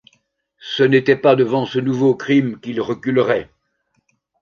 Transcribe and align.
Ce 0.59 0.81
n’était 0.81 1.15
pas 1.15 1.35
devant 1.35 1.67
ce 1.67 1.77
nouveau 1.77 2.15
crime 2.15 2.59
qu’ils 2.59 2.81
reculeraient... 2.81 3.51